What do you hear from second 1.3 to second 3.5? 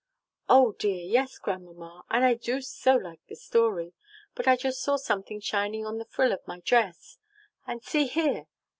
Grandmamma, and I do so like the